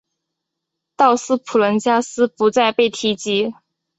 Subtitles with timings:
[0.97, 3.53] 道斯普伦加斯不再被提及。